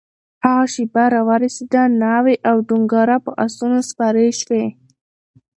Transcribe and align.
هغه 0.43 0.65
شېبه 0.73 1.03
راورسېده؛ 1.13 1.81
ناوې 2.01 2.35
او 2.49 2.57
ټونګره 2.67 3.17
پر 3.23 3.33
آسونو 3.45 3.79
سپرې 3.89 4.27
شوې 4.39 4.65